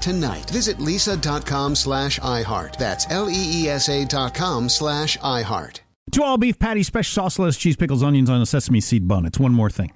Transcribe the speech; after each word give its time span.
tonight. 0.00 0.48
Visit 0.50 0.78
leesa.com 0.78 1.74
slash 1.74 2.18
iHeart. 2.20 2.76
That's 2.76 3.10
L-E-E-S-A 3.10 4.06
dot 4.06 4.34
com 4.34 4.68
slash 4.68 5.16
iHeart. 5.18 5.80
Two 6.10 6.24
all 6.24 6.38
beef 6.38 6.58
patty, 6.58 6.82
special 6.82 7.22
sauce, 7.22 7.38
lettuce, 7.38 7.56
cheese, 7.56 7.76
pickles, 7.76 8.02
onions 8.02 8.28
on 8.28 8.42
a 8.42 8.46
sesame 8.46 8.80
seed 8.80 9.06
bun. 9.06 9.24
It's 9.26 9.38
one 9.38 9.52
more 9.52 9.70
thing. 9.70 9.92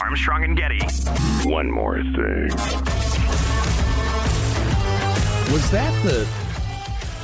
Armstrong 0.00 0.44
and 0.44 0.56
Getty. 0.56 0.80
One 1.48 1.70
more 1.70 2.02
thing. 2.02 2.48
Was 5.52 5.70
that 5.70 5.92
the 6.02 6.26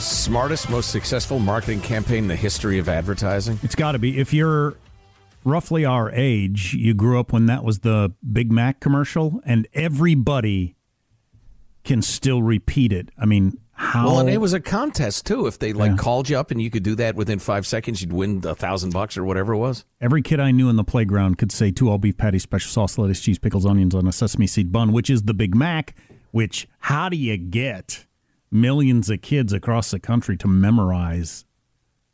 smartest, 0.00 0.68
most 0.70 0.90
successful 0.90 1.38
marketing 1.38 1.80
campaign 1.80 2.24
in 2.24 2.28
the 2.28 2.36
history 2.36 2.78
of 2.78 2.88
advertising? 2.88 3.58
It's 3.62 3.74
got 3.74 3.92
to 3.92 3.98
be. 3.98 4.18
If 4.18 4.32
you're 4.32 4.76
roughly 5.44 5.84
our 5.84 6.10
age, 6.12 6.74
you 6.74 6.94
grew 6.94 7.18
up 7.18 7.32
when 7.32 7.46
that 7.46 7.64
was 7.64 7.80
the 7.80 8.12
Big 8.30 8.52
Mac 8.52 8.80
commercial, 8.80 9.40
and 9.44 9.66
everybody 9.72 10.76
can 11.88 12.02
still 12.02 12.42
repeat 12.42 12.92
it. 12.92 13.08
I 13.18 13.24
mean, 13.26 13.58
how? 13.72 14.06
Well, 14.06 14.20
and 14.20 14.28
it 14.30 14.40
was 14.40 14.52
a 14.52 14.60
contest 14.60 15.26
too. 15.26 15.46
If 15.46 15.58
they 15.58 15.72
like 15.72 15.92
Yeah. 15.92 15.96
called 15.96 16.28
you 16.28 16.36
up 16.38 16.50
and 16.50 16.60
you 16.60 16.70
could 16.70 16.82
do 16.82 16.94
that 16.96 17.16
within 17.16 17.38
five 17.38 17.66
seconds, 17.66 18.00
you'd 18.00 18.12
win 18.12 18.42
a 18.44 18.54
thousand 18.54 18.92
bucks 18.92 19.16
or 19.16 19.24
whatever 19.24 19.52
it 19.54 19.58
was. 19.58 19.84
Every 20.00 20.20
kid 20.22 20.38
I 20.40 20.50
knew 20.50 20.68
in 20.68 20.76
the 20.76 20.84
playground 20.84 21.38
could 21.38 21.50
say 21.50 21.70
two 21.70 21.88
all 21.90 21.98
beef 21.98 22.16
patties, 22.16 22.42
special 22.42 22.70
sauce, 22.70 22.98
lettuce, 22.98 23.20
cheese, 23.20 23.38
pickles, 23.38 23.64
onions 23.66 23.94
on 23.94 24.06
a 24.06 24.12
sesame 24.12 24.46
seed 24.46 24.70
bun, 24.72 24.92
which 24.92 25.08
is 25.10 25.22
the 25.22 25.34
Big 25.34 25.54
Mac. 25.54 25.94
Which 26.30 26.68
how 26.80 27.08
do 27.08 27.16
you 27.16 27.36
get 27.36 28.06
millions 28.50 29.08
of 29.10 29.22
kids 29.22 29.52
across 29.52 29.90
the 29.90 29.98
country 30.00 30.36
to 30.36 30.48
memorize 30.48 31.44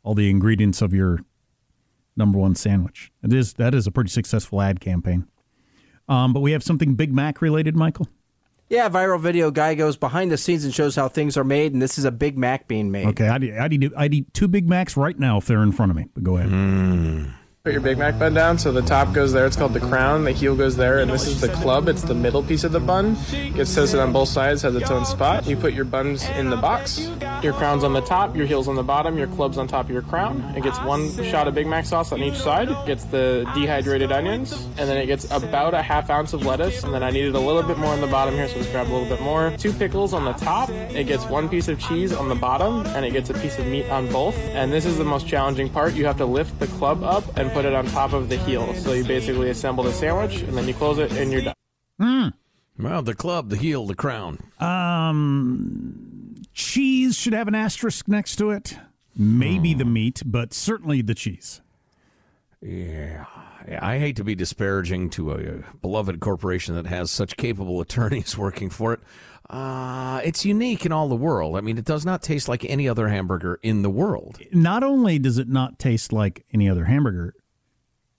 all 0.03 0.13
the 0.15 0.29
ingredients 0.29 0.81
of 0.81 0.93
your 0.93 1.19
number 2.15 2.37
one 2.37 2.55
sandwich? 2.55 3.11
It 3.23 3.33
is 3.33 3.53
that 3.53 3.73
is 3.75 3.87
a 3.87 3.91
pretty 3.91 4.09
successful 4.11 4.61
ad 4.61 4.79
campaign. 4.79 5.27
Um, 6.07 6.31
but 6.31 6.39
we 6.41 6.51
have 6.53 6.63
something 6.63 6.93
Big 6.95 7.11
Mac 7.13 7.41
related, 7.41 7.75
Michael. 7.75 8.07
Yeah, 8.67 8.89
viral 8.89 9.19
video 9.19 9.51
guy 9.51 9.75
goes 9.75 9.95
behind 9.95 10.31
the 10.31 10.37
scenes 10.37 10.65
and 10.65 10.73
shows 10.73 10.95
how 10.95 11.07
things 11.07 11.37
are 11.37 11.43
made, 11.43 11.73
and 11.73 11.81
this 11.81 11.99
is 11.99 12.05
a 12.05 12.11
Big 12.11 12.35
Mac 12.35 12.67
being 12.67 12.89
made. 12.89 13.05
Okay, 13.07 13.27
I'd, 13.27 13.43
I'd, 13.43 13.73
eat, 13.73 13.93
I'd 13.95 14.13
eat 14.13 14.33
two 14.33 14.47
Big 14.47 14.67
Macs 14.67 14.97
right 14.97 15.17
now 15.17 15.37
if 15.37 15.45
they're 15.45 15.61
in 15.61 15.71
front 15.71 15.91
of 15.91 15.95
me. 15.95 16.07
But 16.15 16.23
go 16.23 16.37
ahead. 16.37 16.49
Hmm. 16.49 17.25
Put 17.63 17.73
your 17.73 17.81
Big 17.81 17.97
Mac 17.97 18.19
bun 18.19 18.33
down. 18.35 18.59
So 18.59 18.71
the 18.71 18.83
top 18.83 19.11
goes 19.11 19.33
there. 19.33 19.45
It's 19.47 19.55
called 19.55 19.73
the 19.73 19.79
crown. 19.79 20.23
The 20.23 20.31
heel 20.31 20.55
goes 20.55 20.75
there, 20.75 20.99
and 20.99 21.09
this 21.09 21.25
is 21.25 21.41
the 21.41 21.47
club. 21.49 21.87
It's 21.87 22.03
the 22.03 22.13
middle 22.13 22.43
piece 22.43 22.63
of 22.63 22.71
the 22.71 22.79
bun. 22.79 23.17
Gets 23.55 23.73
toasted 23.73 23.99
on 23.99 24.13
both 24.13 24.29
sides. 24.29 24.61
Has 24.61 24.75
its 24.75 24.91
own 24.91 25.03
spot. 25.03 25.47
You 25.47 25.57
put 25.57 25.73
your 25.73 25.85
buns 25.85 26.23
in 26.29 26.51
the 26.51 26.57
box. 26.57 27.07
Your 27.43 27.53
crown's 27.53 27.83
on 27.83 27.93
the 27.93 28.01
top. 28.01 28.35
Your 28.35 28.45
heel's 28.45 28.67
on 28.67 28.75
the 28.75 28.83
bottom. 28.83 29.17
Your 29.17 29.27
club's 29.27 29.57
on 29.57 29.67
top 29.67 29.85
of 29.85 29.91
your 29.91 30.01
crown. 30.01 30.41
It 30.55 30.63
gets 30.63 30.79
one 30.81 31.11
shot 31.23 31.47
of 31.47 31.53
Big 31.53 31.67
Mac 31.67 31.85
sauce 31.85 32.11
on 32.11 32.21
each 32.21 32.35
side. 32.35 32.69
Gets 32.85 33.05
the 33.05 33.49
dehydrated 33.53 34.11
onions, 34.11 34.53
and 34.77 34.89
then 34.89 34.97
it 34.97 35.05
gets 35.05 35.25
about 35.31 35.73
a 35.73 35.81
half 35.81 36.09
ounce 36.09 36.33
of 36.33 36.45
lettuce. 36.45 36.83
And 36.83 36.93
then 36.93 37.03
I 37.03 37.11
needed 37.11 37.35
a 37.35 37.39
little 37.39 37.63
bit 37.63 37.77
more 37.77 37.93
on 37.93 38.01
the 38.01 38.07
bottom 38.07 38.33
here, 38.35 38.47
so 38.47 38.57
let's 38.57 38.69
grab 38.71 38.87
a 38.87 38.93
little 38.93 39.07
bit 39.07 39.21
more. 39.21 39.55
Two 39.57 39.73
pickles 39.73 40.13
on 40.13 40.25
the 40.25 40.33
top. 40.33 40.69
It 40.69 41.05
gets 41.05 41.25
one 41.25 41.49
piece 41.49 41.67
of 41.67 41.79
cheese 41.79 42.13
on 42.13 42.29
the 42.29 42.35
bottom, 42.35 42.85
and 42.87 43.05
it 43.05 43.11
gets 43.13 43.29
a 43.29 43.33
piece 43.35 43.59
of 43.59 43.67
meat 43.67 43.89
on 43.89 44.11
both. 44.11 44.37
And 44.37 44.71
this 44.71 44.85
is 44.85 44.97
the 44.97 45.05
most 45.05 45.27
challenging 45.27 45.69
part. 45.69 45.93
You 45.93 46.05
have 46.05 46.17
to 46.17 46.25
lift 46.25 46.59
the 46.59 46.67
club 46.67 47.03
up 47.03 47.37
and 47.37 47.51
put 47.51 47.65
it 47.65 47.73
on 47.73 47.85
top 47.87 48.13
of 48.13 48.29
the 48.29 48.37
heel. 48.37 48.73
So 48.75 48.93
you 48.93 49.03
basically 49.03 49.49
assemble 49.49 49.83
the 49.83 49.93
sandwich, 49.93 50.41
and 50.41 50.57
then 50.57 50.67
you 50.67 50.73
close 50.73 50.97
it, 50.97 51.11
and 51.13 51.31
you're 51.31 51.41
done. 51.41 51.55
Hmm. 51.99 52.27
Well, 52.77 53.01
the 53.01 53.15
club, 53.15 53.49
the 53.49 53.55
heel, 53.55 53.85
the 53.85 53.95
crown. 53.95 54.39
Um, 54.59 56.14
cheese 56.55 57.15
should 57.15 57.33
have 57.33 57.47
an 57.47 57.53
asterisk 57.53 58.07
next 58.07 58.37
to 58.37 58.49
it. 58.49 58.77
Maybe 59.15 59.73
the 59.73 59.85
meat, 59.85 60.23
but 60.25 60.53
certainly 60.53 61.01
the 61.01 61.13
cheese. 61.13 61.61
Yeah. 62.61 63.25
I 63.79 63.99
hate 63.99 64.15
to 64.17 64.23
be 64.23 64.35
disparaging 64.35 65.09
to 65.11 65.31
a 65.31 65.63
beloved 65.81 66.19
corporation 66.19 66.75
that 66.75 66.87
has 66.87 67.11
such 67.11 67.37
capable 67.37 67.79
attorneys 67.81 68.37
working 68.37 68.69
for 68.69 68.93
it. 68.93 68.99
Uh, 69.49 70.21
it's 70.23 70.43
unique 70.43 70.85
in 70.85 70.91
all 70.91 71.07
the 71.07 71.15
world. 71.15 71.55
I 71.55 71.61
mean, 71.61 71.77
it 71.77 71.85
does 71.85 72.05
not 72.05 72.23
taste 72.23 72.47
like 72.49 72.65
any 72.65 72.89
other 72.89 73.09
hamburger 73.09 73.59
in 73.61 73.83
the 73.83 73.91
world. 73.91 74.39
Not 74.51 74.81
only 74.83 75.19
does 75.19 75.37
it 75.37 75.47
not 75.47 75.77
taste 75.77 76.11
like 76.11 76.45
any 76.51 76.67
other 76.67 76.85
hamburger, 76.85 77.35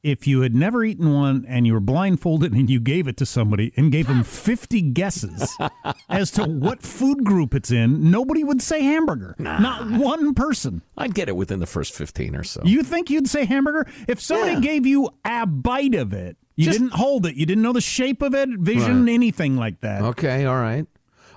if 0.07 0.27
you 0.27 0.43
had 0.43 0.55
never 0.55 0.85
eaten 0.85 1.13
one 1.13 1.45
and 1.49 1.67
you 1.67 1.73
were 1.73 1.81
blindfolded 1.81 2.53
and 2.53 2.71
you 2.71 2.79
gave 2.79 3.09
it 3.09 3.17
to 3.17 3.27
somebody 3.27 3.73
and 3.77 3.91
gave 3.91 4.07
them 4.07 4.23
50 4.23 4.81
guesses 4.93 5.57
as 6.09 6.31
to 6.33 6.45
what 6.45 6.81
food 6.83 7.25
group 7.25 7.55
it's 7.55 7.73
in, 7.73 8.09
nobody 8.11 8.45
would 8.45 8.63
say 8.63 8.83
hamburger. 8.83 9.35
Not 9.39 9.91
one 9.91 10.33
person. 10.35 10.83
I'd 10.97 11.15
get 11.15 11.29
it 11.29 11.35
within 11.37 11.59
the 11.59 11.67
first 11.67 11.93
15 11.95 12.37
or 12.37 12.45
so. 12.45 12.63
You 12.65 12.85
think 12.85 13.11
you'd 13.11 13.29
say 13.29 13.45
hamburger? 13.47 13.91
If 14.07 14.21
somebody 14.21 14.53
Yeah. 14.53 14.61
gave 14.61 14.87
you 14.87 15.11
a 15.25 15.45
bite 15.45 15.97
of 15.97 16.13
it, 16.13 16.37
you 16.55 16.67
Just- 16.67 16.79
didn't 16.79 16.93
hold 16.95 17.27
it, 17.27 17.35
you 17.35 17.45
didn't 17.45 17.63
know 17.63 17.73
the 17.73 17.81
shape 17.81 18.23
of 18.23 18.33
it, 18.35 18.49
vision, 18.59 19.07
Right. 19.07 19.13
anything 19.13 19.57
like 19.57 19.81
that. 19.81 20.03
Okay, 20.03 20.47
all 20.47 20.57
right. 20.57 20.87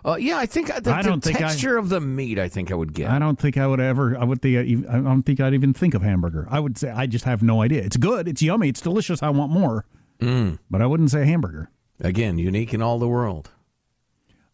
Uh, 0.06 0.16
yeah, 0.20 0.38
I 0.38 0.46
think 0.46 0.68
the, 0.68 0.94
I 0.94 1.02
don't 1.02 1.22
the 1.22 1.30
think 1.30 1.42
I- 1.42 1.48
texture 1.50 1.78
of 1.78 1.90
the 1.90 2.00
meat, 2.00 2.40
I 2.40 2.48
think 2.48 2.72
I 2.72 2.76
would 2.76 2.94
get. 2.94 3.10
I 3.12 3.20
don't 3.20 3.38
think 3.38 3.58
I 3.58 3.68
would 3.68 3.80
ever. 3.80 4.18
I 4.18 4.24
would 4.24 4.42
think. 4.42 4.58
I 4.58 4.98
I 4.98 5.02
don't 5.02 5.24
think 5.24 5.40
I'd 5.40 5.54
even 5.54 5.74
think 5.74 5.94
of 5.94 6.02
hamburger. 6.02 6.48
I 6.50 6.60
would 6.60 6.78
say 6.78 6.90
I 6.90 7.06
just 7.06 7.26
have 7.26 7.44
no 7.44 7.62
idea. 7.62 7.82
It's 7.84 7.98
good. 7.98 8.28
It's 8.28 8.42
yummy. 8.42 8.70
It's 8.70 8.82
delicious. 8.82 9.22
I 9.22 9.30
want 9.30 9.52
more. 9.52 9.86
Mm. 10.20 10.60
But 10.70 10.82
I 10.82 10.86
wouldn't 10.86 11.12
say 11.12 11.26
hamburger. 11.26 11.70
Again, 12.00 12.38
unique 12.38 12.74
in 12.74 12.82
all 12.82 12.98
the 13.00 13.08
world. 13.08 13.50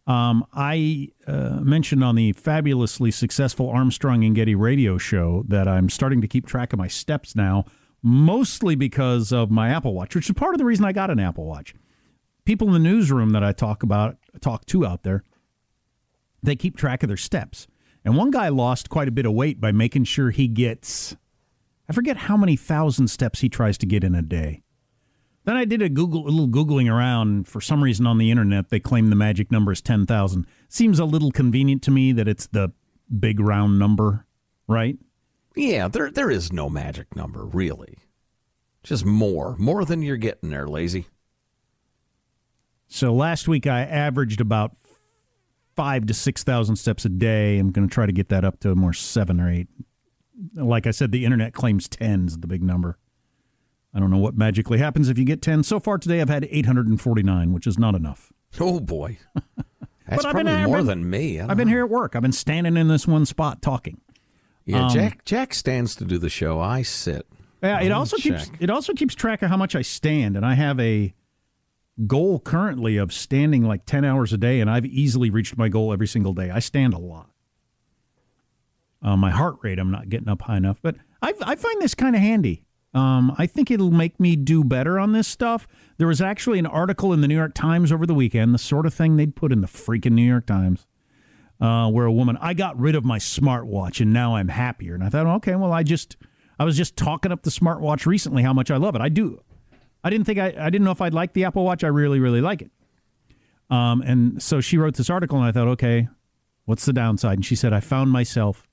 Um, 0.06 0.46
I 0.52 1.08
uh, 1.26 1.58
mentioned 1.62 2.04
on 2.04 2.14
the 2.14 2.32
fabulously 2.32 3.10
successful 3.10 3.68
Armstrong 3.70 4.22
and 4.24 4.36
Getty 4.36 4.54
radio 4.54 4.98
show 4.98 5.44
that 5.48 5.66
I'm 5.66 5.88
starting 5.90 6.20
to 6.20 6.28
keep 6.28 6.46
track 6.46 6.72
of 6.72 6.78
my 6.78 6.86
steps 6.86 7.34
now, 7.34 7.64
mostly 8.02 8.76
because 8.76 9.32
of 9.32 9.50
my 9.50 9.68
Apple 9.70 9.94
Watch, 9.94 10.14
which 10.14 10.28
is 10.30 10.34
part 10.34 10.54
of 10.54 10.58
the 10.58 10.64
reason 10.64 10.84
I 10.84 10.92
got 10.92 11.10
an 11.10 11.18
Apple 11.18 11.44
Watch. 11.44 11.74
People 12.44 12.68
in 12.68 12.72
the 12.72 12.78
newsroom 12.78 13.30
that 13.30 13.42
I 13.42 13.50
talk 13.50 13.82
about, 13.82 14.16
talk 14.40 14.64
to 14.66 14.86
out 14.86 15.02
there, 15.02 15.24
they 16.42 16.56
keep 16.56 16.76
track 16.76 17.02
of 17.02 17.08
their 17.08 17.16
steps. 17.16 17.66
And 18.04 18.16
one 18.16 18.30
guy 18.30 18.48
lost 18.48 18.88
quite 18.88 19.08
a 19.08 19.12
bit 19.12 19.26
of 19.26 19.32
weight 19.32 19.60
by 19.60 19.72
making 19.72 20.04
sure 20.04 20.30
he 20.30 20.46
gets 20.48 21.16
I 21.88 21.92
forget 21.92 22.16
how 22.16 22.36
many 22.36 22.56
thousand 22.56 23.08
steps 23.08 23.40
he 23.40 23.48
tries 23.48 23.78
to 23.78 23.86
get 23.86 24.02
in 24.02 24.14
a 24.14 24.22
day. 24.22 24.62
Then 25.44 25.56
I 25.56 25.64
did 25.64 25.82
a 25.82 25.88
Google, 25.88 26.26
a 26.26 26.30
little 26.30 26.48
googling 26.48 26.92
around. 26.92 27.46
For 27.46 27.60
some 27.60 27.84
reason 27.84 28.06
on 28.06 28.18
the 28.18 28.32
internet, 28.32 28.70
they 28.70 28.80
claim 28.80 29.10
the 29.10 29.16
magic 29.16 29.52
number 29.52 29.70
is 29.70 29.80
ten 29.80 30.04
thousand. 30.04 30.46
Seems 30.68 30.98
a 30.98 31.04
little 31.04 31.30
convenient 31.30 31.82
to 31.84 31.90
me 31.92 32.12
that 32.12 32.26
it's 32.26 32.48
the 32.48 32.72
big 33.20 33.38
round 33.38 33.78
number, 33.78 34.26
right? 34.66 34.98
Yeah, 35.54 35.88
there 35.88 36.10
there 36.10 36.30
is 36.30 36.52
no 36.52 36.68
magic 36.68 37.14
number 37.14 37.44
really. 37.44 37.98
Just 38.82 39.04
more, 39.04 39.56
more 39.56 39.84
than 39.84 40.02
you're 40.02 40.16
getting 40.16 40.50
there, 40.50 40.68
lazy. 40.68 41.06
So 42.88 43.12
last 43.12 43.48
week 43.48 43.66
I 43.66 43.80
averaged 43.80 44.40
about 44.40 44.76
five 45.76 46.06
to 46.06 46.14
six 46.14 46.42
thousand 46.42 46.76
steps 46.76 47.04
a 47.04 47.08
day. 47.08 47.58
I'm 47.58 47.70
going 47.70 47.88
to 47.88 47.92
try 47.94 48.06
to 48.06 48.12
get 48.12 48.28
that 48.30 48.44
up 48.44 48.58
to 48.60 48.74
more 48.74 48.92
seven 48.92 49.40
or 49.40 49.50
eight. 49.50 49.68
Like 50.54 50.86
I 50.86 50.90
said, 50.90 51.12
the 51.12 51.24
internet 51.24 51.52
claims 51.54 51.88
ten 51.88 52.26
is 52.26 52.38
the 52.38 52.46
big 52.46 52.62
number. 52.62 52.98
I 53.94 54.00
don't 54.00 54.10
know 54.10 54.18
what 54.18 54.36
magically 54.36 54.76
happens 54.78 55.08
if 55.08 55.16
you 55.16 55.24
get 55.24 55.40
10. 55.40 55.62
So 55.62 55.80
far 55.80 55.96
today, 55.96 56.20
I've 56.20 56.28
had 56.28 56.46
849, 56.50 57.52
which 57.54 57.66
is 57.66 57.78
not 57.78 57.94
enough. 57.94 58.30
Oh, 58.60 58.78
boy. 58.78 59.18
That's 60.06 60.22
But 60.22 60.26
I've 60.26 60.32
probably 60.32 60.44
been- 60.52 60.64
more 60.64 60.76
been- 60.78 60.86
than 60.86 61.08
me. 61.10 61.40
I've 61.40 61.48
don't 61.48 61.56
been 61.56 61.68
here 61.68 61.82
at 61.84 61.88
work. 61.88 62.14
I've 62.14 62.20
been 62.20 62.30
standing 62.32 62.76
in 62.76 62.88
this 62.88 63.06
one 63.06 63.24
spot 63.24 63.62
talking. 63.62 64.02
Yeah, 64.66 64.84
um, 64.86 64.90
Jack 64.90 65.24
Jack 65.24 65.54
stands 65.54 65.94
to 65.96 66.04
do 66.04 66.18
the 66.18 66.28
show. 66.28 66.60
I 66.60 66.82
sit. 66.82 67.26
Yeah, 67.62 67.80
it 67.80 67.90
also 67.90 68.16
keeps 68.18 68.50
it 68.60 68.68
also 68.68 68.92
keeps 68.92 69.14
track 69.14 69.40
of 69.42 69.48
how 69.48 69.56
much 69.56 69.74
I 69.74 69.80
stand, 69.82 70.36
and 70.36 70.44
I 70.44 70.54
have 70.54 70.78
a 70.78 71.14
goal 72.06 72.40
currently 72.40 72.96
of 72.96 73.12
standing 73.12 73.64
like 73.64 73.86
10 73.86 74.04
hours 74.04 74.32
a 74.32 74.38
day, 74.38 74.60
and 74.60 74.70
I've 74.70 74.84
easily 74.84 75.30
reached 75.30 75.56
my 75.56 75.68
goal 75.68 75.92
every 75.92 76.06
single 76.06 76.34
day. 76.34 76.50
I 76.50 76.58
stand 76.58 76.94
a 76.94 76.98
lot. 76.98 77.30
Uh, 79.02 79.16
my 79.16 79.30
heart 79.30 79.56
rate, 79.62 79.78
I'm 79.78 79.90
not 79.90 80.08
getting 80.08 80.28
up 80.28 80.42
high 80.42 80.56
enough, 80.56 80.80
but 80.82 80.96
I, 81.22 81.32
I 81.42 81.56
find 81.56 81.80
this 81.80 81.94
kind 81.94 82.16
of 82.16 82.22
handy. 82.22 82.64
Um, 82.92 83.34
I 83.36 83.46
think 83.46 83.70
it'll 83.70 83.90
make 83.90 84.18
me 84.18 84.36
do 84.36 84.64
better 84.64 84.98
on 84.98 85.12
this 85.12 85.28
stuff. 85.28 85.68
There 85.98 86.06
was 86.06 86.20
actually 86.20 86.58
an 86.58 86.66
article 86.66 87.12
in 87.12 87.20
the 87.20 87.28
New 87.28 87.36
York 87.36 87.54
Times 87.54 87.92
over 87.92 88.06
the 88.06 88.14
weekend, 88.14 88.54
the 88.54 88.58
sort 88.58 88.86
of 88.86 88.94
thing 88.94 89.16
they'd 89.16 89.36
put 89.36 89.52
in 89.52 89.60
the 89.60 89.66
freaking 89.66 90.12
New 90.12 90.26
York 90.26 90.46
Times, 90.46 90.86
uh, 91.60 91.90
where 91.90 92.06
a 92.06 92.12
woman, 92.12 92.38
I 92.40 92.54
got 92.54 92.78
rid 92.78 92.94
of 92.94 93.04
my 93.04 93.18
smartwatch 93.18 94.00
and 94.00 94.12
now 94.12 94.36
I'm 94.36 94.48
happier. 94.48 94.94
And 94.94 95.04
I 95.04 95.10
thought, 95.10 95.26
okay, 95.26 95.56
well, 95.56 95.72
I 95.72 95.82
just, 95.82 96.16
I 96.58 96.64
was 96.64 96.76
just 96.76 96.96
talking 96.96 97.32
up 97.32 97.42
the 97.42 97.50
smartwatch 97.50 98.06
recently, 98.06 98.42
how 98.42 98.54
much 98.54 98.70
I 98.70 98.76
love 98.76 98.94
it. 98.94 99.02
I 99.02 99.10
do. 99.10 99.42
I 100.06 100.10
didn't 100.10 100.24
think 100.24 100.38
I, 100.38 100.54
I 100.56 100.70
didn't 100.70 100.84
know 100.84 100.92
if 100.92 101.00
I'd 101.00 101.14
like 101.14 101.32
the 101.32 101.44
Apple 101.44 101.64
Watch. 101.64 101.82
I 101.82 101.88
really, 101.88 102.20
really 102.20 102.40
like 102.40 102.62
it. 102.62 102.70
Um, 103.68 104.02
and 104.02 104.40
so 104.40 104.60
she 104.60 104.78
wrote 104.78 104.94
this 104.94 105.10
article, 105.10 105.36
and 105.36 105.44
I 105.44 105.50
thought, 105.50 105.66
okay, 105.66 106.08
what's 106.64 106.84
the 106.84 106.92
downside? 106.92 107.38
And 107.38 107.44
she 107.44 107.56
said, 107.56 107.72
I 107.72 107.80
found 107.80 108.12
myself 108.12 108.68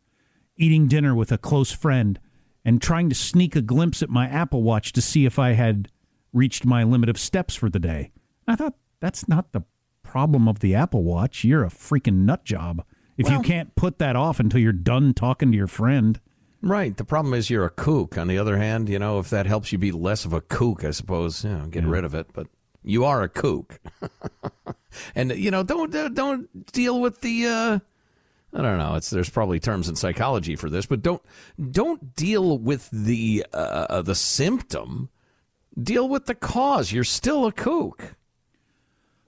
eating 0.58 0.88
dinner 0.88 1.16
with 1.16 1.32
a 1.32 1.40
close 1.40 1.72
friend 1.72 2.20
and 2.64 2.80
trying 2.80 3.10
to 3.10 3.16
sneak 3.16 3.56
a 3.56 3.64
glimpse 3.64 4.04
at 4.04 4.12
my 4.12 4.28
Apple 4.28 4.62
Watch 4.62 4.94
to 4.94 5.02
see 5.02 5.26
if 5.26 5.40
I 5.40 5.54
had 5.54 5.90
reached 6.32 6.66
my 6.66 6.84
limit 6.84 7.10
of 7.10 7.18
steps 7.18 7.56
for 7.56 7.68
the 7.68 7.80
day. 7.80 8.12
I 8.48 8.56
thought 8.56 8.76
that's 9.00 9.28
not 9.28 9.54
the 9.54 9.64
problem 10.04 10.48
of 10.48 10.60
the 10.60 10.76
Apple 10.76 11.04
Watch. 11.04 11.44
You're 11.44 11.64
a 11.64 11.70
freaking 11.70 12.26
nut 12.26 12.46
job 12.46 12.86
if 13.18 13.28
you 13.28 13.40
can't 13.40 13.76
put 13.76 13.98
that 13.98 14.16
off 14.16 14.40
until 14.40 14.60
you're 14.60 14.72
done 14.72 15.16
talking 15.16 15.52
to 15.52 15.58
your 15.58 15.66
friend. 15.66 16.20
Right. 16.64 16.96
The 16.96 17.04
problem 17.04 17.34
is 17.34 17.50
you're 17.50 17.66
a 17.66 17.70
kook. 17.70 18.18
On 18.18 18.28
the 18.28 18.38
other 18.38 18.58
hand, 18.58 18.88
you 18.88 18.98
know, 18.98 19.20
if 19.20 19.30
that 19.32 19.46
helps 19.46 19.74
you 19.74 19.78
be 19.78 19.92
less 19.92 20.24
of 20.24 20.32
a 20.32 20.40
kook, 20.40 20.86
I 20.86 20.92
suppose, 20.92 21.44
you 21.44 21.52
know, 21.52 21.66
get 21.66 21.84
rid 21.84 22.06
of 22.06 22.16
it. 22.16 22.28
But 22.32 22.48
you 22.82 23.04
are 23.04 23.22
a 23.22 23.28
kook. 23.28 23.82
and 25.16 25.32
you 25.36 25.52
know, 25.52 25.64
don't 25.64 25.94
uh, 25.94 26.08
don't 26.08 26.72
deal 26.72 27.02
with 27.02 27.20
the 27.20 27.48
uh 27.48 27.80
I 28.54 28.62
don't 28.62 28.78
know. 28.78 28.96
It's 28.96 29.10
there's 29.10 29.30
probably 29.30 29.60
terms 29.60 29.90
in 29.90 29.98
psychology 29.98 30.56
for 30.56 30.70
this, 30.70 30.86
but 30.86 31.02
don't 31.02 31.22
don't 31.72 32.16
deal 32.16 32.58
with 32.58 32.90
the 32.92 33.46
uh, 33.52 34.02
the 34.02 34.16
symptom. 34.16 35.10
Deal 35.82 36.08
with 36.08 36.28
the 36.28 36.36
cause. 36.36 36.94
You're 36.94 37.04
still 37.04 37.46
a 37.46 37.52
kook. 37.52 38.16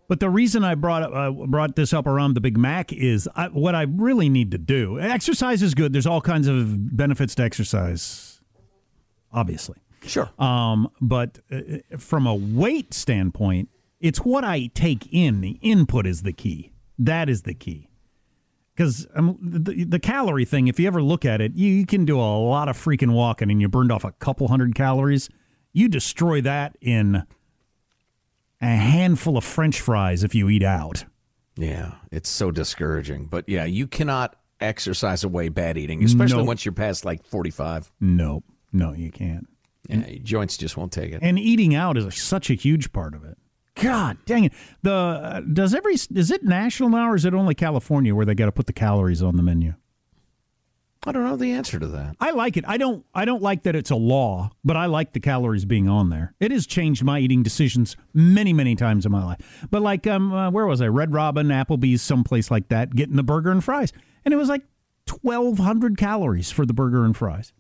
But 0.08 0.20
the 0.20 0.30
reason 0.30 0.64
I 0.64 0.76
brought 0.76 1.04
uh, 1.04 1.32
brought 1.32 1.76
this 1.76 1.94
up 1.94 2.06
around 2.06 2.36
the 2.36 2.42
Big 2.42 2.58
Mac 2.58 2.94
is 2.94 3.28
I, 3.36 3.48
what 3.48 3.74
I 3.74 3.84
really 3.84 4.30
need 4.30 4.52
to 4.52 4.58
do. 4.58 5.00
Exercise 5.00 5.64
is 5.64 5.74
good. 5.74 5.94
There's 5.94 6.06
all 6.06 6.22
kinds 6.22 6.48
of 6.48 6.96
benefits 6.96 7.34
to 7.36 7.44
exercise, 7.44 8.42
obviously. 9.34 9.78
Sure. 10.04 10.30
Um, 10.38 10.90
but 11.02 11.40
uh, 11.52 11.80
from 11.98 12.28
a 12.28 12.36
weight 12.36 12.94
standpoint, 12.94 13.70
it's 14.00 14.20
what 14.20 14.44
I 14.44 14.68
take 14.74 15.12
in. 15.12 15.42
The 15.42 15.58
input 15.62 16.06
is 16.06 16.22
the 16.22 16.34
key. 16.34 16.72
That 17.00 17.28
is 17.30 17.42
the 17.42 17.56
key. 17.56 17.90
Because 18.76 19.08
um, 19.16 19.38
the, 19.42 19.86
the 19.86 20.00
calorie 20.00 20.46
thing, 20.46 20.68
if 20.68 20.80
you 20.80 20.86
ever 20.86 21.02
look 21.02 21.26
at 21.26 21.42
it, 21.42 21.56
you, 21.56 21.72
you 21.72 21.86
can 21.86 22.06
do 22.06 22.20
a 22.20 22.38
lot 22.38 22.68
of 22.68 22.78
freaking 22.78 23.14
walking 23.14 23.50
and 23.50 23.62
you 23.62 23.70
burned 23.70 23.92
off 23.92 24.04
a 24.04 24.12
couple 24.12 24.48
hundred 24.50 24.76
calories. 24.76 25.30
You 25.72 25.88
destroy 25.88 26.42
that 26.42 26.78
in 26.82 27.24
a 28.62 28.66
handful 28.68 29.38
of 29.38 29.44
French 29.44 29.80
fries 29.82 30.24
if 30.24 30.34
you 30.36 30.50
eat 30.50 30.64
out. 30.64 31.06
Yeah, 31.58 31.96
it's 32.12 32.30
so 32.30 32.52
discouraging. 32.52 33.26
But 33.28 33.48
yeah, 33.48 33.66
you 33.66 33.88
cannot 33.88 34.36
exercise 34.60 35.24
away 35.24 35.50
bad 35.50 35.78
eating, 35.78 36.04
especially 36.04 36.38
Nope. 36.40 36.48
once 36.48 36.66
you're 36.66 36.74
past 36.74 37.06
like 37.06 37.24
45. 37.26 37.92
No, 38.02 38.44
no, 38.74 38.94
you 38.94 39.12
can't. 39.12 39.48
Yeah, 39.88 40.04
joints 40.24 40.58
just 40.58 40.78
won't 40.78 40.92
take 40.92 41.12
it. 41.12 41.20
And 41.22 41.38
eating 41.38 41.76
out 41.76 41.98
is 41.98 42.16
such 42.22 42.50
a 42.50 42.56
huge 42.56 42.92
part 42.92 43.14
of 43.14 43.24
it. 43.24 43.38
God 43.76 44.18
dang 44.26 44.46
it! 44.46 44.54
The 44.84 44.94
uh, 44.94 45.40
does 45.42 45.76
every 45.76 45.94
is 45.96 46.32
it 46.32 46.44
national 46.44 46.90
now 46.90 47.10
or 47.12 47.16
is 47.16 47.26
it 47.26 47.34
only 47.34 47.54
California 47.54 48.16
where 48.16 48.26
they 48.26 48.34
got 48.34 48.46
to 48.46 48.52
put 48.54 48.68
the 48.68 48.74
calories 48.74 49.22
on 49.22 49.36
the 49.36 49.44
menu? 49.44 49.74
I 51.06 51.12
don't 51.12 51.24
know 51.24 51.36
the 51.36 51.52
answer 51.52 51.78
to 51.80 51.88
that. 51.88 52.16
I 52.20 52.32
like 52.32 52.58
it. 52.58 52.66
I 52.68 52.78
don't. 52.78 53.06
I 53.14 53.26
don't 53.26 53.42
like 53.42 53.64
that 53.64 53.76
it's 53.76 53.92
a 53.92 53.96
law, 53.96 54.52
but 54.64 54.76
I 54.76 54.88
like 54.88 55.14
the 55.14 55.20
calories 55.20 55.64
being 55.64 55.88
on 55.88 56.10
there. 56.10 56.34
It 56.40 56.52
has 56.52 56.66
changed 56.66 57.04
my 57.04 57.20
eating 57.20 57.44
decisions 57.44 57.96
many, 58.14 58.54
many 58.54 58.76
times 58.76 59.06
in 59.06 59.12
my 59.12 59.24
life. 59.24 59.68
But 59.70 59.84
like, 59.84 60.08
um, 60.08 60.34
uh, 60.34 60.50
where 60.50 60.66
was 60.66 60.82
I? 60.82 60.88
Red 60.88 61.14
Robin, 61.14 61.48
Applebee's, 61.48 62.02
someplace 62.02 62.50
like 62.50 62.70
that, 62.70 62.96
getting 62.96 63.16
the 63.18 63.24
burger 63.24 63.52
and 63.52 63.64
fries, 63.64 63.94
and 64.24 64.34
it 64.34 64.38
was 64.38 64.50
like 64.50 64.64
twelve 65.06 65.60
hundred 65.60 65.98
calories 65.98 66.50
for 66.50 66.66
the 66.66 66.74
burger 66.74 67.06
and 67.06 67.16
fries. 67.16 67.54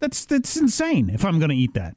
That's 0.00 0.24
that's 0.24 0.56
insane. 0.56 1.10
If 1.10 1.24
I'm 1.24 1.38
going 1.38 1.50
to 1.50 1.56
eat 1.56 1.74
that, 1.74 1.96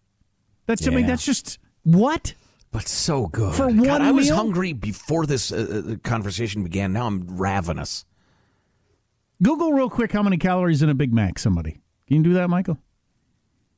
that's 0.67 0.87
I 0.87 0.91
mean 0.91 1.07
that's 1.07 1.25
just 1.25 1.57
what. 1.83 2.35
But 2.71 2.87
so 2.87 3.27
good. 3.27 3.55
For 3.55 3.71
God, 3.71 3.87
one 3.87 4.01
I 4.01 4.11
was 4.11 4.27
meal? 4.27 4.35
hungry 4.35 4.73
before 4.73 5.25
this 5.25 5.51
uh, 5.51 5.93
uh, 5.93 5.95
conversation 6.07 6.63
began. 6.63 6.93
Now 6.93 7.07
I'm 7.07 7.25
ravenous. 7.37 8.05
Google 9.41 9.73
real 9.73 9.89
quick 9.89 10.11
how 10.11 10.23
many 10.23 10.37
calories 10.37 10.81
in 10.81 10.89
a 10.89 10.95
Big 10.95 11.13
Mac. 11.13 11.39
Somebody 11.39 11.81
can 12.07 12.17
you 12.17 12.23
do 12.23 12.33
that, 12.33 12.49
Michael? 12.49 12.77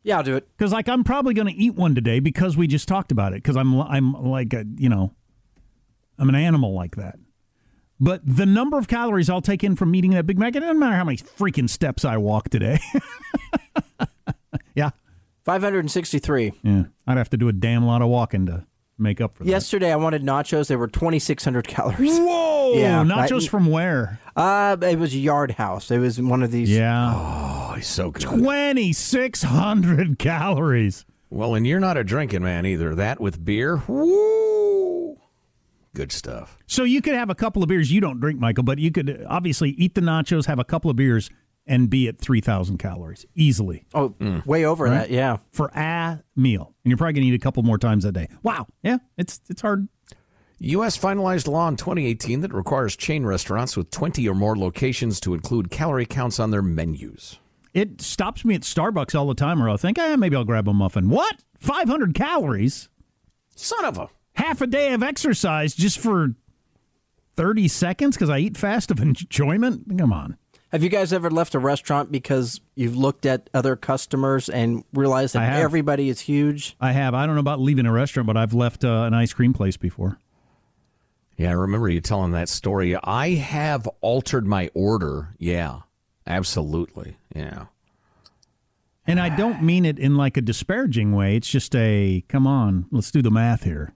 Yeah, 0.04 0.18
I'll 0.18 0.24
do 0.24 0.36
it. 0.36 0.48
Because 0.58 0.72
like 0.72 0.88
I'm 0.88 1.04
probably 1.04 1.34
going 1.34 1.48
to 1.48 1.54
eat 1.54 1.76
one 1.76 1.96
today 1.96 2.20
because 2.20 2.56
we 2.56 2.68
just 2.68 2.88
talked 2.88 3.12
about 3.12 3.34
it. 3.34 3.44
Because 3.44 3.58
I'm 3.58 3.80
I'm 3.82 4.14
like 4.14 4.54
a 4.54 4.66
you 4.78 4.90
know, 4.90 5.14
I'm 6.18 6.30
an 6.30 6.36
animal 6.36 6.74
like 6.74 6.96
that. 6.96 7.20
But 8.00 8.22
the 8.24 8.46
number 8.46 8.78
of 8.78 8.88
calories 8.88 9.30
I'll 9.30 9.42
take 9.42 9.64
in 9.64 9.76
from 9.76 9.94
eating 9.94 10.12
that 10.12 10.26
Big 10.26 10.40
Mac, 10.40 10.56
it 10.56 10.62
doesn't 10.62 10.80
matter 10.80 10.96
how 10.96 11.04
many 11.04 11.18
freaking 11.18 11.70
steps 11.70 12.06
I 12.06 12.16
walk 12.16 12.48
today. 12.50 12.80
yeah, 14.76 14.92
563. 15.44 16.54
yeah. 16.64 16.84
I'd 17.06 17.18
have 17.18 17.30
to 17.32 17.38
do 17.38 17.50
a 17.50 17.54
damn 17.54 17.86
lot 17.86 18.02
of 18.02 18.08
walking 18.08 18.46
to 18.46 18.66
make 18.98 19.20
up 19.20 19.36
for 19.36 19.44
that. 19.44 19.50
Yesterday, 19.50 19.92
I 19.92 19.98
wanted 19.98 20.24
nachos. 20.24 20.68
They 20.68 20.78
were 20.78 20.88
2,600 20.88 21.68
calories. 21.68 22.18
Whoa! 22.20 22.59
Yeah, 22.76 23.04
nachos 23.04 23.46
I- 23.46 23.48
from 23.50 23.66
where? 23.68 24.20
Uh, 24.36 24.78
it 24.82 24.98
was 25.00 25.16
Yard 25.16 25.52
House. 25.52 25.92
It 25.92 26.00
was 26.00 26.22
one 26.22 26.44
of 26.44 26.52
these. 26.52 26.70
Yeah, 26.70 27.14
Oh, 27.16 27.74
he's 27.76 27.88
so 27.88 28.12
good. 28.12 28.22
twenty 28.22 28.94
six 28.94 29.44
hundred 29.44 30.18
calories. 30.20 31.06
Well, 31.30 31.54
and 31.56 31.68
you're 31.68 31.80
not 31.80 31.98
a 31.98 32.04
drinking 32.04 32.44
man 32.44 32.66
either. 32.66 32.96
That 32.96 33.20
with 33.22 33.44
beer, 33.46 33.84
woo, 33.88 35.18
good 35.94 36.12
stuff. 36.12 36.58
So 36.68 36.84
you 36.84 37.02
could 37.02 37.16
have 37.16 37.30
a 37.30 37.36
couple 37.36 37.62
of 37.64 37.70
beers. 37.70 37.92
You 37.92 38.02
don't 38.02 38.20
drink, 38.20 38.40
Michael, 38.40 38.64
but 38.64 38.80
you 38.80 38.92
could 38.92 39.26
obviously 39.28 39.72
eat 39.72 39.96
the 39.96 40.02
nachos, 40.02 40.46
have 40.46 40.60
a 40.60 40.64
couple 40.64 40.90
of 40.90 40.96
beers, 40.98 41.30
and 41.68 41.90
be 41.90 42.08
at 42.08 42.18
three 42.18 42.42
thousand 42.42 42.78
calories 42.80 43.26
easily. 43.36 43.86
Oh, 43.94 44.16
way 44.46 44.66
over 44.66 44.90
that. 44.90 45.10
Yeah. 45.12 45.38
for 45.52 45.68
a 45.76 46.24
meal, 46.36 46.74
and 46.84 46.90
you're 46.92 46.98
probably 46.98 47.14
going 47.14 47.28
to 47.28 47.34
eat 47.34 47.36
a 47.36 47.40
couple 47.44 47.62
more 47.64 47.78
times 47.78 48.06
a 48.06 48.12
day. 48.12 48.28
Wow, 48.42 48.68
yeah, 48.84 48.98
it's 49.18 49.42
it's 49.50 49.62
hard. 49.62 49.88
U.S. 50.62 50.98
finalized 50.98 51.48
law 51.48 51.70
in 51.70 51.78
2018 51.78 52.42
that 52.42 52.54
requires 52.54 52.98
chain 52.98 53.26
restaurants 53.26 53.78
with 53.78 53.90
20 53.92 54.28
or 54.28 54.36
more 54.36 54.58
locations 54.58 55.22
to 55.22 55.34
include 55.34 55.72
calorie 55.72 56.06
counts 56.06 56.38
on 56.40 56.52
their 56.52 56.62
menus. 56.62 57.40
It 57.74 58.02
stops 58.02 58.44
me 58.44 58.56
at 58.56 58.62
Starbucks 58.62 59.18
all 59.18 59.28
the 59.28 59.36
time, 59.36 59.64
or 59.64 59.70
I'll 59.70 59.78
think, 59.78 59.98
eh, 59.98 60.18
maybe 60.18 60.36
I'll 60.36 60.44
grab 60.44 60.68
a 60.68 60.74
muffin. 60.74 61.08
What? 61.08 61.44
Five 61.60 61.88
hundred 61.88 62.14
calories? 62.14 62.90
Son 63.56 63.86
of 63.86 63.98
a. 63.98 64.10
Half 64.34 64.62
a 64.62 64.68
day 64.68 64.94
of 64.94 65.02
exercise 65.04 65.76
just 65.76 65.98
for 65.98 66.36
thirty 67.36 67.68
seconds 67.68 68.18
because 68.18 68.30
I 68.30 68.40
eat 68.40 68.58
fast 68.58 68.92
of 68.92 69.00
enjoyment? 69.02 69.98
Come 69.98 70.12
on. 70.12 70.38
Have 70.72 70.84
you 70.84 70.90
guys 70.90 71.14
ever 71.14 71.32
left 71.32 71.56
a 71.56 71.60
restaurant 71.60 72.12
because 72.12 72.60
you've 72.76 72.96
looked 72.96 73.26
at 73.26 73.50
other 73.54 73.76
customers 73.76 74.50
and 74.50 74.84
realized 74.94 75.34
that 75.36 75.54
everybody 75.54 76.10
is 76.10 76.20
huge? 76.20 76.76
I 76.80 76.92
have. 76.92 77.14
I 77.14 77.26
don't 77.26 77.36
know 77.36 77.42
about 77.42 77.60
leaving 77.60 77.86
a 77.86 77.92
restaurant, 77.92 78.28
but 78.28 78.38
I've 78.38 78.54
left 78.54 78.84
uh, 78.84 79.04
an 79.04 79.14
ice 79.14 79.34
cream 79.34 79.54
place 79.54 79.78
before. 79.78 80.20
Yeah, 81.40 81.52
I 81.52 81.54
remember 81.54 81.88
you 81.88 82.02
telling 82.02 82.34
that 82.34 82.50
story. 82.50 82.98
I 83.02 83.30
have 83.36 83.88
altered 84.02 84.46
my 84.46 84.70
order. 84.74 85.36
Yeah, 85.38 85.80
absolutely. 86.28 87.16
Yeah. 87.34 87.68
And 89.08 89.22
I 89.22 89.30
don't 89.30 89.64
mean 89.64 89.86
it 89.86 89.98
in 90.00 90.18
like 90.18 90.36
a 90.36 90.42
disparaging 90.42 91.14
way. 91.14 91.38
It's 91.38 91.50
just 91.50 91.74
a 91.78 92.26
come 92.28 92.46
on, 92.46 92.88
let's 92.92 93.10
do 93.10 93.22
the 93.22 93.32
math 93.32 93.64
here. 93.64 93.96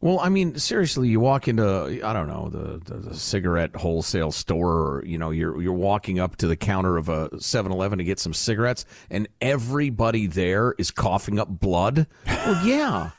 Well, 0.00 0.20
I 0.20 0.28
mean, 0.28 0.60
seriously, 0.60 1.08
you 1.08 1.18
walk 1.18 1.48
into 1.48 2.00
I 2.04 2.12
don't 2.12 2.28
know 2.28 2.48
the, 2.48 2.78
the, 2.84 3.08
the, 3.08 3.14
cigarette 3.16 3.74
wholesale 3.74 4.30
store, 4.30 4.70
or 4.70 5.04
you 5.04 5.18
know, 5.18 5.30
you're 5.30 5.60
you're 5.60 5.72
walking 5.72 6.20
up 6.20 6.36
to 6.36 6.46
the 6.46 6.56
counter 6.56 6.98
of 6.98 7.08
a 7.08 7.30
7-Eleven 7.30 7.98
to 7.98 8.04
get 8.04 8.20
some 8.20 8.32
cigarettes, 8.32 8.86
and 9.10 9.26
everybody 9.40 10.28
there 10.28 10.76
is 10.78 10.92
coughing 10.92 11.40
up 11.40 11.48
blood. 11.48 12.06
Well, 12.26 12.64
yeah, 12.64 13.10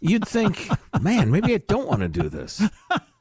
you'd 0.00 0.26
think, 0.26 0.68
man, 1.00 1.30
maybe 1.30 1.54
I 1.54 1.58
don't 1.58 1.86
want 1.86 2.00
to 2.00 2.08
do 2.08 2.28
this. 2.28 2.62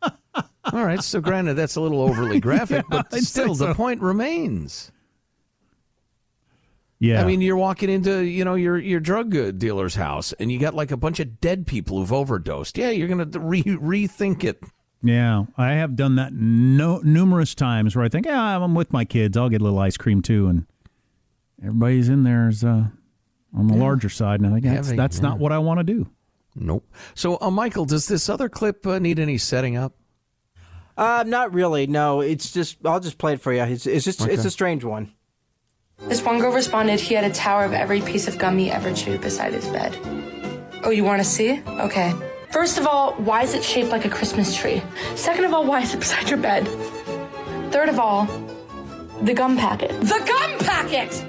All 0.02 0.84
right, 0.84 1.02
so 1.02 1.22
granted, 1.22 1.54
that's 1.54 1.76
a 1.76 1.82
little 1.82 2.02
overly 2.02 2.40
graphic, 2.42 2.86
yeah, 2.92 3.04
but 3.10 3.22
still, 3.22 3.56
so. 3.56 3.68
the 3.68 3.74
point 3.76 4.02
remains. 4.02 4.92
Yeah. 7.00 7.22
I 7.22 7.26
mean, 7.26 7.42
you're 7.42 7.58
walking 7.58 7.90
into, 7.90 8.24
you 8.24 8.46
know, 8.46 8.56
your 8.56 8.78
your 8.78 9.00
drug 9.00 9.58
dealer's 9.60 9.96
house 9.96 10.34
and 10.34 10.52
you 10.52 10.60
got 10.60 10.74
like 10.74 10.92
a 10.92 10.98
bunch 10.98 11.20
of 11.20 11.40
dead 11.42 11.68
people 11.68 12.00
who've 12.00 12.14
overdosed. 12.14 12.78
Yeah, 12.78 12.90
you're 12.90 13.08
going 13.08 13.30
to 13.30 13.40
re- 13.40 13.64
rethink 13.64 14.44
it. 14.44 14.64
Yeah, 15.04 15.46
I 15.58 15.74
have 15.74 15.96
done 15.96 16.16
that 16.16 16.34
no 16.34 17.00
numerous 17.04 17.54
times 17.54 17.96
where 17.96 18.04
I 18.04 18.10
think, 18.10 18.26
yeah, 18.26 18.58
I'm 18.58 18.74
with 18.74 18.92
my 18.92 19.06
kids. 19.06 19.38
I'll 19.38 19.50
get 19.50 19.62
a 19.62 19.64
little 19.64 19.78
ice 19.78 19.98
cream 19.98 20.22
too, 20.24 20.48
and 20.48 20.66
everybody's 21.62 22.10
in 22.10 22.24
there 22.24 22.50
is 22.50 22.64
uh, 22.64 22.88
on 23.54 23.68
the 23.68 23.76
yeah. 23.76 23.84
larger 23.84 24.10
side, 24.10 24.40
and 24.40 24.50
I 24.50 24.54
think 24.54 24.66
that's, 24.66 24.88
Heavy, 24.88 24.98
that's 24.98 25.18
yeah. 25.18 25.30
not 25.30 25.38
what 25.38 25.52
I 25.52 25.60
want 25.60 25.80
to 25.80 25.84
do. 25.84 26.10
Nope. 26.56 26.88
So, 27.14 27.38
uh, 27.42 27.52
Michael, 27.52 27.86
does 27.86 28.08
this 28.08 28.30
other 28.30 28.48
clip 28.48 28.88
uh, 28.88 29.00
need 29.00 29.20
any 29.20 29.38
setting 29.38 29.76
up? 29.76 29.94
Uh, 30.98 31.24
not 31.28 31.54
really. 31.54 31.88
No, 31.88 32.22
it's 32.22 32.52
just 32.52 32.78
I'll 32.86 33.02
just 33.02 33.18
play 33.18 33.34
it 33.34 33.42
for 33.42 33.52
you. 33.52 33.64
It's, 33.64 33.86
it's 33.86 34.06
just 34.06 34.22
okay. 34.22 34.34
it's 34.34 34.46
a 34.46 34.52
strange 34.52 34.84
one. 34.84 35.12
This 36.08 36.24
one 36.24 36.40
girl 36.40 36.54
responded 36.54 37.00
he 37.00 37.14
had 37.14 37.24
a 37.24 37.34
tower 37.34 37.66
of 37.66 37.74
every 37.74 38.02
piece 38.02 38.28
of 38.28 38.38
gum 38.38 38.58
he 38.58 38.72
ever 38.72 38.94
chewed 38.94 39.22
beside 39.22 39.54
his 39.54 39.66
bed. 39.68 39.98
Oh, 40.84 40.92
you 40.92 41.04
want 41.04 41.22
to 41.22 41.28
see? 41.28 41.62
Okay. 41.68 42.14
First 42.52 42.78
of 42.78 42.88
all, 42.88 43.14
why 43.14 43.44
is 43.44 43.54
it 43.54 43.64
shaped 43.64 43.90
like 43.90 44.06
a 44.06 44.10
Christmas 44.10 44.56
tree? 44.56 44.82
Second 45.16 45.46
of 45.46 45.54
all, 45.54 45.66
why 45.66 45.82
is 45.82 45.94
it 45.94 46.00
beside 46.00 46.30
your 46.30 46.38
bed? 46.38 46.66
Third 47.72 47.90
of 47.90 48.00
all, 48.00 48.26
the 49.22 49.34
gum 49.34 49.58
packet. 49.58 49.92
The 50.02 50.24
gum 50.26 50.60
packet! 50.60 51.26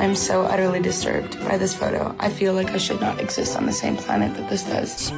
I'm 0.00 0.16
so 0.16 0.42
utterly 0.42 0.80
disturbed 0.80 1.38
by 1.40 1.58
this 1.58 1.74
photo. 1.74 2.16
I 2.18 2.30
feel 2.30 2.54
like 2.54 2.70
I 2.70 2.78
should 2.78 3.00
not 3.00 3.20
exist 3.20 3.56
on 3.56 3.66
the 3.66 3.72
same 3.72 3.96
planet 3.96 4.34
that 4.36 4.48
this 4.48 4.64
does. 4.64 5.12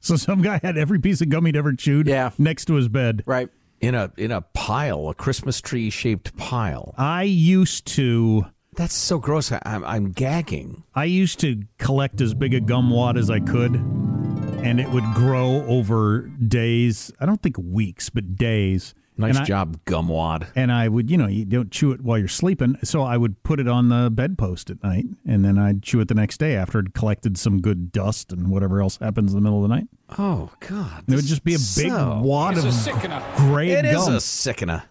So 0.00 0.16
some 0.16 0.42
guy 0.42 0.58
had 0.62 0.76
every 0.76 0.98
piece 0.98 1.20
of 1.20 1.28
gum 1.28 1.46
he'd 1.46 1.56
ever 1.56 1.72
chewed 1.72 2.08
yeah. 2.08 2.30
next 2.36 2.64
to 2.64 2.74
his 2.74 2.88
bed. 2.88 3.22
Right 3.26 3.48
in 3.80 3.94
a 3.94 4.12
in 4.16 4.32
a 4.32 4.40
pile, 4.40 5.08
a 5.08 5.14
Christmas 5.14 5.60
tree 5.60 5.90
shaped 5.90 6.36
pile. 6.36 6.94
I 6.96 7.22
used 7.22 7.86
to. 7.94 8.46
That's 8.74 8.94
so 8.94 9.18
gross. 9.18 9.50
I, 9.50 9.60
I'm, 9.64 9.84
I'm 9.84 10.10
gagging. 10.10 10.84
I 10.94 11.04
used 11.04 11.40
to 11.40 11.62
collect 11.78 12.20
as 12.20 12.34
big 12.34 12.54
a 12.54 12.60
gum 12.60 12.90
wad 12.90 13.16
as 13.16 13.30
I 13.30 13.40
could, 13.40 13.74
and 13.74 14.80
it 14.80 14.90
would 14.90 15.04
grow 15.14 15.64
over 15.66 16.22
days. 16.28 17.12
I 17.20 17.26
don't 17.26 17.42
think 17.42 17.56
weeks, 17.58 18.08
but 18.08 18.36
days. 18.36 18.94
Nice 19.20 19.36
and 19.36 19.46
job, 19.46 19.76
I, 19.86 19.90
gumwad. 19.90 20.46
And 20.54 20.70
I 20.70 20.86
would, 20.86 21.10
you 21.10 21.16
know, 21.16 21.26
you 21.26 21.44
don't 21.44 21.72
chew 21.72 21.90
it 21.90 22.00
while 22.00 22.16
you're 22.18 22.28
sleeping, 22.28 22.76
so 22.84 23.02
I 23.02 23.16
would 23.16 23.42
put 23.42 23.58
it 23.58 23.66
on 23.66 23.88
the 23.88 24.10
bedpost 24.12 24.70
at 24.70 24.80
night, 24.84 25.06
and 25.26 25.44
then 25.44 25.58
I'd 25.58 25.82
chew 25.82 25.98
it 26.00 26.06
the 26.06 26.14
next 26.14 26.38
day 26.38 26.54
after 26.54 26.78
it 26.78 26.94
collected 26.94 27.36
some 27.36 27.60
good 27.60 27.90
dust 27.90 28.32
and 28.32 28.48
whatever 28.48 28.80
else 28.80 28.96
happens 28.98 29.32
in 29.32 29.36
the 29.36 29.42
middle 29.42 29.62
of 29.64 29.68
the 29.68 29.74
night. 29.74 29.88
Oh 30.18 30.50
God! 30.60 31.02
It 31.08 31.16
would 31.16 31.24
just 31.24 31.42
be 31.42 31.54
a 31.54 31.58
big 31.58 31.90
so, 31.90 32.20
wad 32.22 32.58
of 32.58 32.64
gray 33.36 33.70
It 33.70 33.82
gum. 33.82 33.94
is 33.96 34.08
a 34.08 34.20
sickener. 34.20 34.84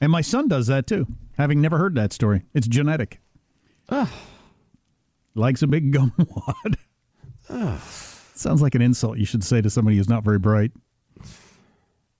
And 0.00 0.10
my 0.10 0.20
son 0.20 0.48
does 0.48 0.66
that 0.66 0.86
too. 0.88 1.06
Having 1.36 1.60
never 1.60 1.78
heard 1.78 1.94
that 1.94 2.12
story, 2.12 2.42
it's 2.54 2.66
genetic. 2.66 3.20
Oh. 3.88 4.12
Likes 5.36 5.62
a 5.62 5.68
big 5.68 5.92
gum 5.92 6.12
wad. 6.18 6.76
Sounds 8.34 8.60
like 8.60 8.74
an 8.74 8.82
insult 8.82 9.18
you 9.18 9.24
should 9.24 9.44
say 9.44 9.60
to 9.60 9.70
somebody 9.70 9.96
who's 9.96 10.08
not 10.08 10.24
very 10.24 10.38
bright, 10.40 10.72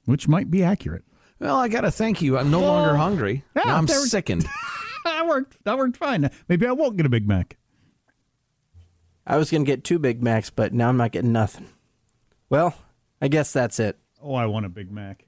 which 0.04 0.28
might 0.28 0.50
be 0.50 0.62
accurate. 0.62 1.04
Well, 1.40 1.56
I 1.56 1.68
got 1.68 1.82
to 1.82 1.90
thank 1.90 2.20
you. 2.20 2.36
I'm 2.36 2.50
no 2.50 2.60
longer 2.60 2.96
hungry. 2.96 3.44
Yeah, 3.54 3.62
now 3.64 3.76
I'm 3.76 3.86
sickened. 3.86 4.46
that 5.04 5.26
worked. 5.26 5.62
That 5.64 5.78
worked 5.78 5.96
fine. 5.96 6.30
Maybe 6.48 6.66
I 6.66 6.72
won't 6.72 6.96
get 6.96 7.06
a 7.06 7.10
Big 7.10 7.28
Mac. 7.28 7.56
I 9.26 9.36
was 9.36 9.50
going 9.50 9.64
to 9.64 9.70
get 9.70 9.84
two 9.84 9.98
Big 9.98 10.22
Macs, 10.22 10.50
but 10.50 10.72
now 10.72 10.88
I'm 10.88 10.96
not 10.96 11.12
getting 11.12 11.32
nothing. 11.32 11.66
Well, 12.48 12.74
I 13.20 13.28
guess 13.28 13.52
that's 13.52 13.78
it. 13.78 13.98
Oh, 14.22 14.34
I 14.34 14.46
want 14.46 14.66
a 14.66 14.70
Big 14.70 14.90
Mac. 14.90 15.27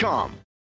Realty.com. 0.01 0.50